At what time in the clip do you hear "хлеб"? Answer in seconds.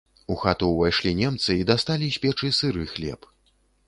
2.95-3.29